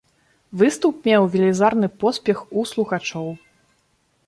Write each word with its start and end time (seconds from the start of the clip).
Выступ 0.61 0.95
меў 1.09 1.27
велізарны 1.35 1.87
поспех 2.05 2.37
у 2.61 2.65
слухачоў. 2.73 3.31